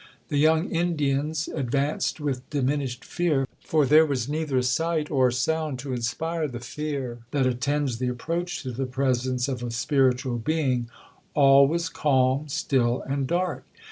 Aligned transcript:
The 0.29 0.39
young 0.39 0.71
Indians 0.71 1.47
advanced 1.47 2.19
with 2.19 2.49
diminished 2.49 3.05
fear, 3.05 3.47
for 3.63 3.85
there 3.85 4.03
was 4.03 4.27
neither 4.27 4.59
sight 4.63 5.11
or 5.11 5.29
sound 5.29 5.77
to 5.77 5.93
inspire 5.93 6.47
the 6.47 6.59
fear 6.59 7.19
that 7.29 7.45
attends 7.45 7.99
the 7.99 8.07
approach 8.07 8.63
to 8.63 8.71
the 8.71 8.87
presence 8.87 9.47
of 9.47 9.61
a 9.61 9.69
spiritual 9.69 10.39
being—all 10.39 11.67
was 11.67 11.87
calm, 11.87 12.47
still, 12.47 13.03
and 13.03 13.27
dark. 13.27 13.63